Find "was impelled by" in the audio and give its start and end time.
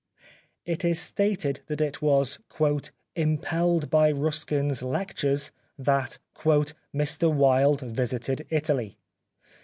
2.01-4.09